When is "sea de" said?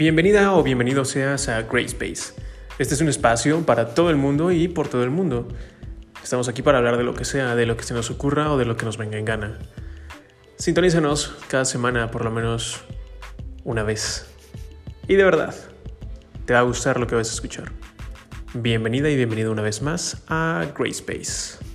7.26-7.66